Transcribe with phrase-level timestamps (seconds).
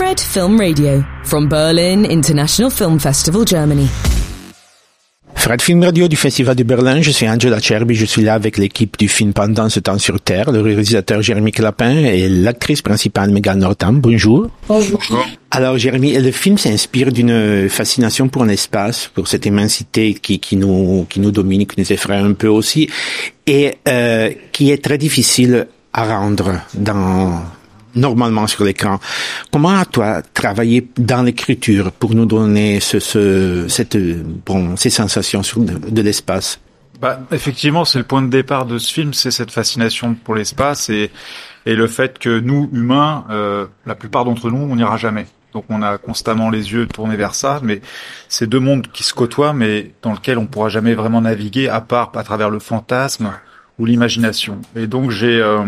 [0.00, 3.86] Fred Film Radio from Berlin International Film Festival, Germany.
[5.34, 8.56] Fred Film Radio du Festival de Berlin, je suis Angela Cherby, je suis là avec
[8.56, 13.30] l'équipe du film Pendant ce temps sur Terre, le réalisateur Jérémy Clapin et l'actrice principale
[13.30, 14.00] Megan Northam.
[14.00, 14.48] Bonjour.
[14.68, 15.02] Bonjour.
[15.50, 21.04] Alors Jérémy, le film s'inspire d'une fascination pour l'espace, pour cette immensité qui, qui nous
[21.10, 22.88] qui nous domine, qui nous effraie un peu aussi,
[23.46, 27.42] et euh, qui est très difficile à rendre dans
[27.94, 29.00] normalement sur l'écran.
[29.52, 30.00] Comment as-tu
[30.34, 33.96] travaillé dans l'écriture pour nous donner ce, ce, cette,
[34.44, 36.60] bon, ces sensations de, de l'espace?
[37.00, 40.90] Bah, Effectivement, c'est le point de départ de ce film, c'est cette fascination pour l'espace
[40.90, 41.10] et,
[41.66, 45.26] et le fait que nous, humains, euh, la plupart d'entre nous, on n'ira jamais.
[45.52, 47.80] Donc on a constamment les yeux tournés vers ça, mais
[48.28, 51.80] c'est deux mondes qui se côtoient, mais dans lesquels on pourra jamais vraiment naviguer, à
[51.80, 53.32] part à travers le fantasme
[53.78, 54.60] ou l'imagination.
[54.76, 55.64] Et donc j'ai euh,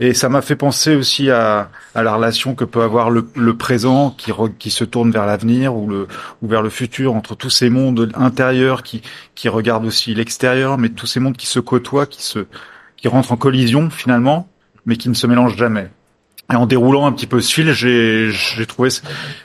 [0.00, 3.56] et ça m'a fait penser aussi à, à, la relation que peut avoir le, le
[3.56, 7.50] présent qui, re, qui se tourne vers l'avenir ou, ou vers le futur, entre tous
[7.50, 9.02] ces mondes intérieurs qui,
[9.34, 12.46] qui regardent aussi l'extérieur, mais tous ces mondes qui se côtoient, qui, se,
[12.96, 14.48] qui rentrent en collision finalement,
[14.86, 15.90] mais qui ne se mélangent jamais.
[16.52, 18.88] Et en déroulant un petit peu ce fil, j'ai, j'ai trouvé,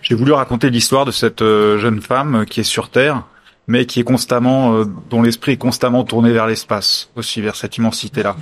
[0.02, 3.24] j'ai voulu raconter l'histoire de cette euh, jeune femme qui est sur Terre,
[3.68, 7.78] mais qui est constamment, euh, dont l'esprit est constamment tourné vers l'espace, aussi vers cette
[7.78, 8.38] immensité-là.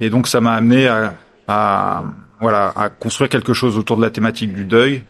[0.00, 1.14] Et donc ça m'a amené à,
[1.48, 2.04] à
[2.40, 5.02] voilà à construire quelque chose autour de la thématique du deuil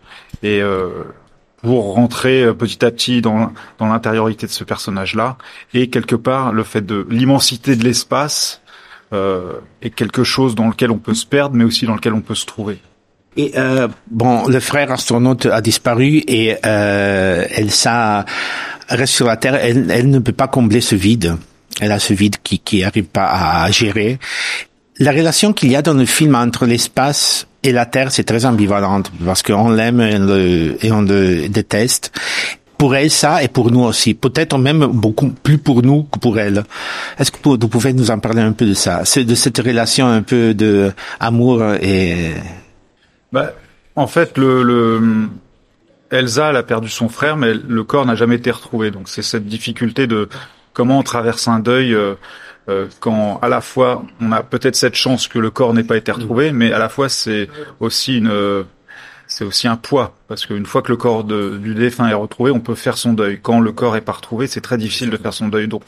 [0.43, 1.05] et euh,
[1.63, 5.37] pour rentrer euh, petit à petit dans dans l'intériorité de ce personnage là
[5.75, 8.63] et quelque part le fait de l'immensité de l'espace
[9.13, 12.21] euh, est quelque chose dans lequel on peut se perdre mais aussi dans lequel on
[12.21, 12.79] peut se trouver.
[13.37, 18.25] Et euh, bon, le frère astronaute a disparu et euh, Elsa
[18.89, 19.55] reste sur la Terre.
[19.57, 21.37] Elle, elle ne peut pas combler ce vide.
[21.81, 24.19] Elle a ce vide qui qui arrive pas à gérer
[24.99, 28.47] la relation qu'il y a dans le film entre l'espace et la Terre, c'est très
[28.47, 32.13] ambivalente parce qu'on l'aime et, et, on le déteste.
[32.79, 34.13] Pour elle, ça, et pour nous aussi.
[34.13, 36.63] Peut-être même beaucoup plus pour nous que pour elle.
[37.19, 40.23] Est-ce que vous pouvez nous en parler un peu de ça, de cette relation un
[40.23, 42.35] peu de amour et.
[43.33, 43.53] Bah,
[43.97, 45.29] en fait, le, le
[46.11, 48.91] Elsa, elle a perdu son frère, mais le corps n'a jamais été retrouvé.
[48.91, 50.29] Donc, c'est cette difficulté de
[50.75, 51.95] comment on traverse un deuil.
[51.95, 52.15] Euh,
[52.69, 55.97] euh, quand à la fois on a peut-être cette chance que le corps n'ait pas
[55.97, 57.49] été retrouvé, mais à la fois c'est
[57.81, 58.65] aussi une
[59.29, 62.51] c'est aussi un poids parce qu'une fois que le corps de, du défunt est retrouvé,
[62.53, 63.41] on peut faire son deuil.
[63.43, 65.69] Quand le corps est pas retrouvé, c'est très difficile de faire son deuil.
[65.69, 65.83] Donc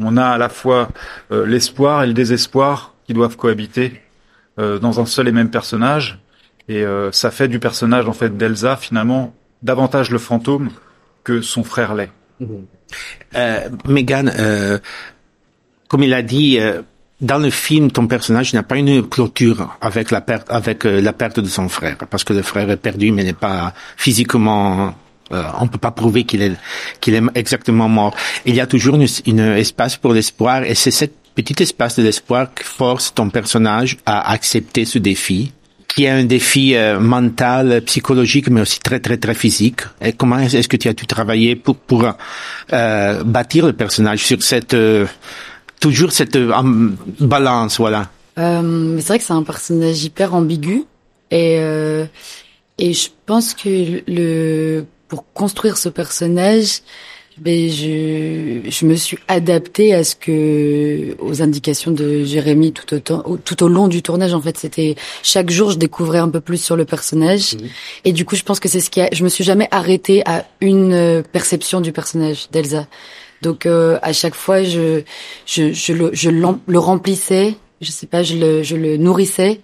[0.00, 0.88] on a à la fois
[1.30, 4.00] euh, l'espoir et le désespoir qui doivent cohabiter
[4.58, 6.20] euh, dans un seul et même personnage,
[6.68, 10.70] et euh, ça fait du personnage en fait d'Elsa finalement davantage le fantôme
[11.24, 12.10] que son frère l'est.
[13.34, 14.78] Euh, Megan, euh,
[15.90, 16.82] comme il a dit, euh,
[17.20, 21.12] dans le film, ton personnage n'a pas une clôture avec la perte, avec euh, la
[21.12, 24.94] perte de son frère, parce que le frère est perdu, mais n'est pas physiquement.
[25.32, 26.52] Euh, on peut pas prouver qu'il est
[27.00, 28.14] qu'il est exactement mort.
[28.46, 32.04] Il y a toujours une, une espace pour l'espoir, et c'est cet petit espace de
[32.04, 35.52] l'espoir qui force ton personnage à accepter ce défi,
[35.94, 39.80] qui est un défi euh, mental, psychologique, mais aussi très très très physique.
[40.00, 42.04] Et comment est-ce que tu as dû travailler pour pour
[42.72, 45.06] euh, bâtir le personnage sur cette euh,
[45.80, 46.52] toujours cette euh,
[47.18, 48.10] balance, voilà.
[48.38, 50.84] Euh, c'est vrai que c'est un personnage hyper ambigu
[51.30, 52.04] et euh,
[52.78, 56.82] et je pense que le pour construire ce personnage,
[57.36, 63.24] ben je je me suis adaptée à ce que aux indications de Jérémy tout autant
[63.44, 66.62] tout au long du tournage en fait c'était chaque jour je découvrais un peu plus
[66.62, 67.58] sur le personnage mmh.
[68.04, 70.22] et du coup je pense que c'est ce qui a je me suis jamais arrêtée
[70.26, 72.86] à une perception du personnage d'Elsa
[73.42, 75.02] donc euh, à chaque fois, je
[75.46, 79.60] je je le je le remplissais, je sais pas, je le je le nourrissais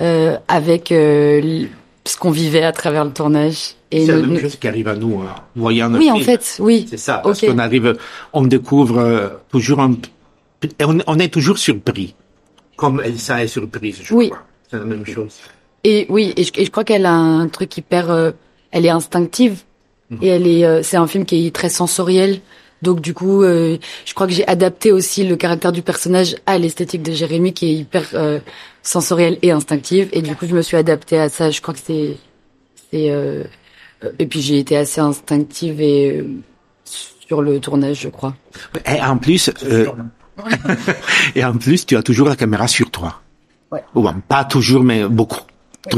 [0.00, 1.66] euh, avec euh,
[2.04, 3.74] ce qu'on vivait à travers le tournage.
[3.92, 5.34] C'est la même chose qui arrive à nous, hein.
[5.54, 6.86] voyant Oui, en fait, oui.
[6.90, 7.46] C'est ça, parce okay.
[7.46, 7.96] qu'on arrive,
[8.32, 9.94] on découvre euh, toujours un,
[10.82, 12.14] on, on est toujours surpris,
[12.76, 14.30] comme Elsa est surprise, je oui.
[14.30, 14.42] crois.
[14.68, 15.36] C'est la même chose.
[15.84, 18.32] Et oui, et je, et je crois qu'elle a un truc hyper, euh,
[18.72, 19.62] elle est instinctive
[20.10, 20.16] mmh.
[20.22, 22.40] et elle est, euh, c'est un film qui est très sensoriel.
[22.82, 26.58] Donc du coup, euh, je crois que j'ai adapté aussi le caractère du personnage à
[26.58, 28.40] l'esthétique de Jérémy qui est hyper euh,
[28.82, 30.08] sensorielle et instinctive.
[30.12, 31.50] Et du coup, je me suis adaptée à ça.
[31.50, 32.16] Je crois que c'est...
[32.90, 33.44] c'est euh,
[34.18, 36.28] et puis j'ai été assez instinctive et euh,
[36.84, 38.34] sur le tournage, je crois.
[38.86, 39.86] Et en plus, euh,
[41.34, 43.22] et en plus, tu as toujours la caméra sur toi.
[43.72, 43.82] Ouais.
[43.94, 45.40] Bon, pas toujours, mais beaucoup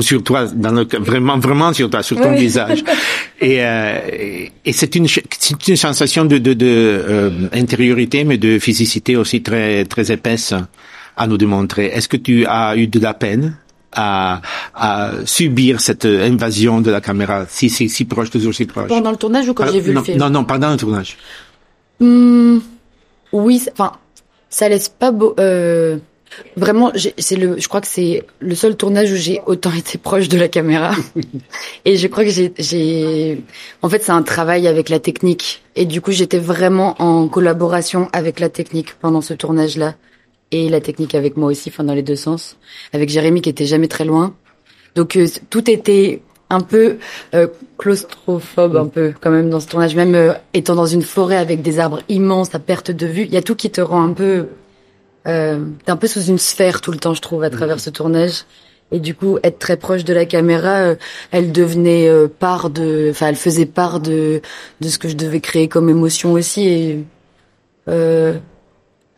[0.01, 2.39] sur toi, dans le, vraiment, vraiment sur toi, sur ton oui.
[2.41, 2.83] visage.
[3.41, 8.59] Et, euh, et c'est une, c'est une sensation de, de, de euh, intériorité, mais de
[8.59, 10.55] physicité aussi très, très épaisse
[11.17, 11.87] à nous démontrer.
[11.87, 13.57] Est-ce que tu as eu de la peine
[13.93, 14.41] à,
[14.75, 18.89] à subir cette invasion de la caméra si si, si proche, toujours si proche?
[18.89, 20.19] Pendant le tournage ou quand j'ai vu non, le film?
[20.19, 21.17] Non, non, pendant le tournage.
[22.01, 22.59] Hmm,
[23.33, 23.93] Oui, enfin,
[24.49, 25.35] ça laisse pas beau.
[25.39, 25.99] Euh,
[26.57, 27.59] vraiment, c'est le.
[27.59, 30.95] Je crois que c'est le seul tournage où j'ai autant été proche de la caméra.
[31.85, 33.43] Et je crois que j'ai.
[33.83, 35.63] En fait, c'est un travail avec la technique.
[35.75, 39.95] Et du coup, j'étais vraiment en collaboration avec la technique pendant ce tournage-là.
[40.53, 42.57] Et la technique avec moi aussi, enfin dans les deux sens.
[42.93, 44.35] Avec Jérémy qui était jamais très loin.
[44.95, 46.99] Donc euh, tout était un peu
[47.35, 47.49] euh,
[47.79, 49.95] claustrophobe, un peu quand même dans ce tournage.
[49.95, 53.33] Même euh, étant dans une forêt avec des arbres immenses à perte de vue, il
[53.33, 54.49] y a tout qui te rend un peu,
[55.27, 57.91] euh, t'es un peu sous une sphère tout le temps, je trouve, à travers ce
[57.91, 58.45] tournage.
[58.93, 60.95] Et du coup, être très proche de la caméra, euh,
[61.33, 64.41] elle devenait euh, part de, enfin, elle faisait part de
[64.81, 66.69] de ce que je devais créer comme émotion aussi.
[66.69, 67.05] Et
[67.89, 68.35] euh,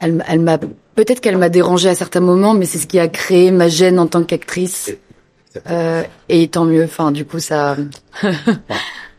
[0.00, 3.08] elle, elle m'a peut-être qu'elle m'a dérangée à certains moments, mais c'est ce qui a
[3.08, 4.90] créé ma gêne en tant qu'actrice.
[5.70, 6.84] Euh, et tant mieux.
[6.84, 7.76] Enfin, du coup, ça.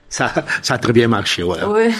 [0.09, 0.33] Ça,
[0.63, 1.69] ça a très bien marché, voilà.
[1.69, 1.91] Ouais.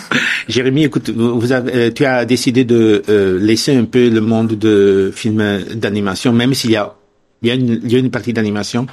[0.47, 4.57] Jérémy, écoute, vous avez, euh, tu as décidé de euh, laisser un peu le monde
[4.57, 6.95] de films d'animation, même s'il y a,
[7.41, 8.87] il y a une, il y a une partie d'animation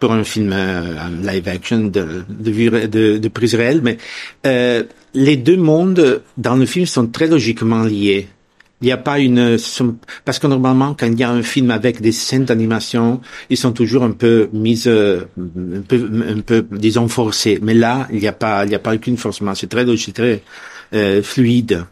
[0.00, 3.98] pour un film euh, live action de, de, vue de, de prise réelle, mais
[4.46, 4.82] euh,
[5.14, 8.28] les deux mondes dans le film sont très logiquement liés.
[8.82, 9.56] Il n'y a pas une
[10.24, 13.72] parce que normalement quand il y a un film avec des scènes d'animation, ils sont
[13.72, 17.58] toujours un peu mises euh, un peu un peu disons forcés.
[17.62, 19.54] Mais là, il n'y a pas il n'y a pas aucun forcément.
[19.54, 20.42] C'est très logique, très
[20.94, 21.84] euh, fluide.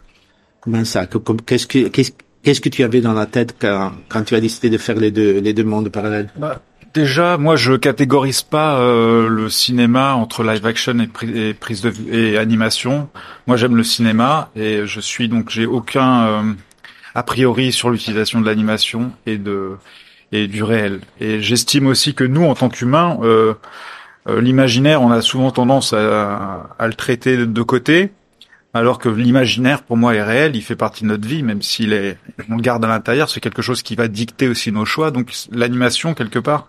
[0.61, 1.07] Comment ça?
[1.47, 2.11] Qu'est-ce que qu'est-ce
[2.43, 5.11] qu'est-ce que tu avais dans la tête quand quand tu as décidé de faire les
[5.13, 6.29] deux les deux mondes parallèles?
[6.37, 6.61] Bah,
[6.93, 11.93] déjà, moi, je catégorise pas euh, le cinéma entre live action et, pri- prise de
[12.13, 13.09] et animation.
[13.47, 16.43] Moi, j'aime le cinéma et je suis donc j'ai aucun euh,
[17.15, 19.77] a priori sur l'utilisation de l'animation et de
[20.33, 21.01] et du réel.
[21.21, 23.55] Et j'estime aussi que nous, en tant qu'humains, euh,
[24.29, 28.13] euh, l'imaginaire, on a souvent tendance à, à le traiter de côté.
[28.73, 31.93] Alors que l'imaginaire, pour moi, est réel, il fait partie de notre vie, même s'il
[31.93, 32.17] est,
[32.49, 35.11] on le garde à l'intérieur, c'est quelque chose qui va dicter aussi nos choix.
[35.11, 36.69] Donc l'animation, quelque part,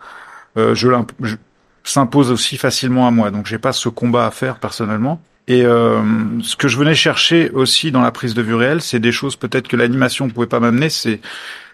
[0.58, 1.36] euh, je, l'imp- je-
[1.84, 3.30] s'impose aussi facilement à moi.
[3.30, 5.22] Donc j'ai pas ce combat à faire personnellement.
[5.48, 6.02] Et euh,
[6.42, 9.36] ce que je venais chercher aussi dans la prise de vue réelle, c'est des choses
[9.36, 10.90] peut-être que l'animation ne pouvait pas m'amener.
[10.90, 11.20] C'est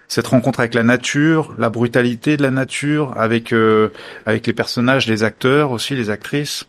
[0.07, 3.89] cette rencontre avec la nature, la brutalité de la nature, avec euh,
[4.25, 6.65] avec les personnages, les acteurs aussi, les actrices,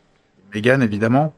[0.54, 1.34] Megan évidemment.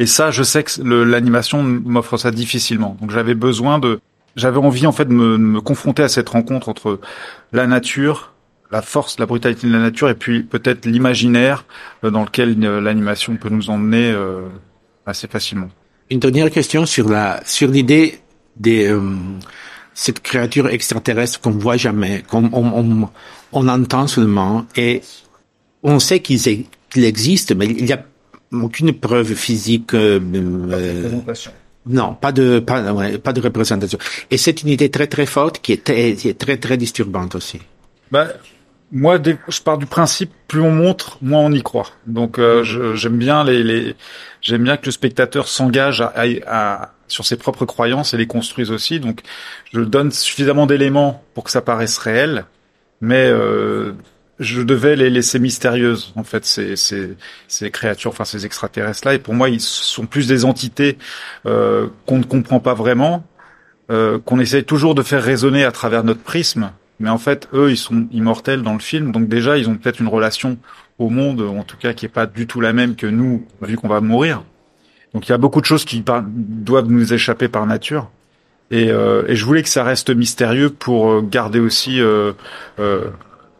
[0.00, 2.96] Et ça, je sais que l'animation m'offre ça difficilement.
[3.00, 4.00] Donc j'avais besoin de,
[4.34, 6.98] j'avais envie en fait de me, de me confronter à cette rencontre entre
[7.52, 8.32] la nature,
[8.70, 11.64] la force, la brutalité de la nature, et puis peut-être l'imaginaire
[12.02, 14.48] euh, dans lequel euh, l'animation peut nous emmener euh,
[15.06, 15.68] assez facilement.
[16.10, 18.18] Une dernière question sur la sur l'idée
[18.56, 19.00] des euh,
[19.94, 23.08] cette créature extraterrestre qu'on voit jamais, qu'on on, on,
[23.52, 25.02] on entend seulement et
[25.82, 26.40] on sait qu'ils
[26.90, 28.04] qu'il existe, mais il y a
[28.52, 29.94] aucune preuve physique.
[29.94, 30.20] euh,
[30.70, 31.20] euh,
[31.86, 33.98] non, pas de pas ouais, pas de représentation.
[34.30, 37.34] Et c'est une idée très très forte qui est très qui est très très disturbante
[37.34, 37.60] aussi.
[38.10, 38.28] Bah,
[38.94, 39.18] moi,
[39.48, 41.90] je pars du principe, plus on montre, moins on y croit.
[42.06, 43.96] Donc, euh, je- j'aime bien les, les
[44.40, 46.24] j'aime bien que le spectateur s'engage à, à-
[46.82, 49.00] à- sur ses propres croyances et les construise aussi.
[49.00, 49.20] Donc,
[49.72, 52.44] je donne suffisamment d'éléments pour que ça paraisse réel,
[53.00, 53.92] mais euh,
[54.38, 56.12] je devais les laisser mystérieuses.
[56.16, 57.16] En fait, ces, ces,
[57.48, 60.98] ces créatures, enfin ces extraterrestres là, et pour moi, ils sont plus des entités
[61.46, 63.24] euh, qu'on ne comprend pas vraiment,
[63.90, 66.70] euh, qu'on essaye toujours de faire résonner à travers notre prisme.
[67.00, 70.00] Mais en fait, eux, ils sont immortels dans le film, donc déjà, ils ont peut-être
[70.00, 70.58] une relation
[70.98, 73.76] au monde, en tout cas, qui est pas du tout la même que nous, vu
[73.76, 74.42] qu'on va mourir.
[75.12, 78.10] Donc il y a beaucoup de choses qui doivent nous échapper par nature.
[78.70, 82.32] Et, euh, et je voulais que ça reste mystérieux pour euh, garder aussi, euh,
[82.80, 83.04] euh,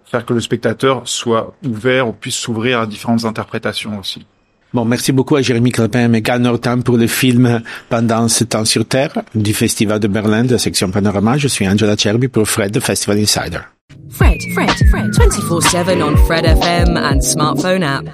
[0.05, 4.27] faire que le spectateur soit ouvert ou puisse s'ouvrir à différentes interprétations aussi.
[4.75, 6.53] Bon, merci beaucoup à Jérémy Crépin et Megan
[6.85, 10.91] pour le film Pendant ce temps sur Terre du Festival de Berlin de la section
[10.91, 11.39] Panorama.
[11.39, 13.61] Je suis Angela Cherby pour Fred de Festival Insider.
[14.11, 18.05] Fred, Fred, Fred, 24 7 on Fred FM and smartphone app.